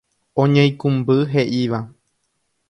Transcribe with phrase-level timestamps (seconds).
[0.43, 1.79] Oñeikũmby he'íva.